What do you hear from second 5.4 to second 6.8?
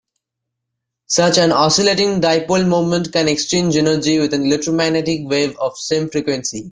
of same frequency.